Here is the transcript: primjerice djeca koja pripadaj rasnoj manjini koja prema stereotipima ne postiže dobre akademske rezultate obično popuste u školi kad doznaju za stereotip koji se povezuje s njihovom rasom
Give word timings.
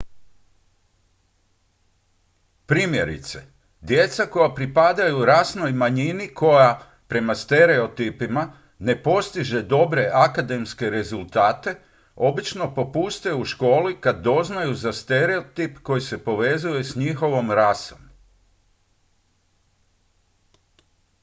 primjerice 2.67 3.39
djeca 3.81 4.23
koja 4.25 4.53
pripadaj 4.55 5.11
rasnoj 5.25 5.71
manjini 5.71 6.33
koja 6.33 6.81
prema 7.07 7.35
stereotipima 7.35 8.53
ne 8.79 9.03
postiže 9.03 9.61
dobre 9.61 10.09
akademske 10.13 10.89
rezultate 10.89 11.75
obično 12.15 12.75
popuste 12.75 13.35
u 13.35 13.45
školi 13.45 14.01
kad 14.01 14.21
doznaju 14.23 14.73
za 14.73 14.93
stereotip 14.93 15.79
koji 15.83 16.01
se 16.01 16.23
povezuje 16.23 16.83
s 16.83 16.95
njihovom 16.95 17.51
rasom 17.51 17.99